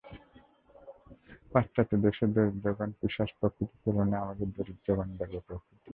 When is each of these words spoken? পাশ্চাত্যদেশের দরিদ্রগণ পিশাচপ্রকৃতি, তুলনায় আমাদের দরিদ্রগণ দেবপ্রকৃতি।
পাশ্চাত্যদেশের 1.51 2.29
দরিদ্রগণ 2.33 2.89
পিশাচপ্রকৃতি, 2.99 3.75
তুলনায় 3.83 4.23
আমাদের 4.23 4.47
দরিদ্রগণ 4.55 5.09
দেবপ্রকৃতি। 5.19 5.89